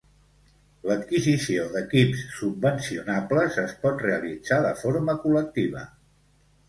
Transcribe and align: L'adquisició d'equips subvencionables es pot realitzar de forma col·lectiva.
L'adquisició 0.91 1.65
d'equips 1.75 2.23
subvencionables 2.37 3.59
es 3.65 3.77
pot 3.85 4.03
realitzar 4.07 4.59
de 4.67 4.73
forma 4.81 5.17
col·lectiva. 5.27 5.85